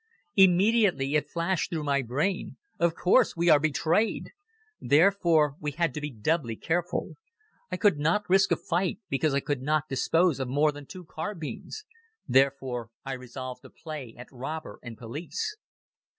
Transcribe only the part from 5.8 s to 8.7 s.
to be doubly careful. I could not risk a